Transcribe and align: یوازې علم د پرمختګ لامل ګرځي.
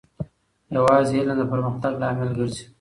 یوازې 0.75 1.17
علم 1.21 1.35
د 1.39 1.41
پرمختګ 1.51 1.93
لامل 2.01 2.29
ګرځي. 2.37 2.63